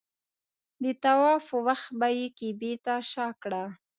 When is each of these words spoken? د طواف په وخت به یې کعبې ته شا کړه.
د 0.83 0.85
طواف 1.03 1.41
په 1.49 1.57
وخت 1.67 1.87
به 1.99 2.07
یې 2.19 2.27
کعبې 2.37 2.73
ته 2.85 2.93
شا 3.11 3.27
کړه. 3.41 3.63